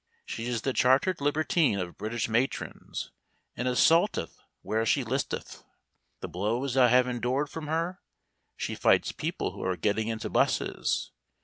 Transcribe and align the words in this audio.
She 0.25 0.47
is 0.47 0.63
the 0.63 0.73
chartered 0.73 1.21
libertine 1.21 1.77
of 1.77 1.95
British 1.95 2.27
matrons, 2.27 3.11
and 3.55 3.67
assaulteth 3.67 4.41
where 4.63 4.83
she 4.83 5.03
listeth. 5.03 5.63
The 6.21 6.27
blows 6.27 6.75
I 6.75 6.87
have 6.87 7.05
endured 7.05 7.51
from 7.51 7.67
her? 7.67 8.01
She 8.57 8.73
fights 8.73 9.11
people 9.11 9.51
who 9.51 9.61
are 9.63 9.77
getting 9.77 10.07
into 10.07 10.27
'buses. 10.31 11.11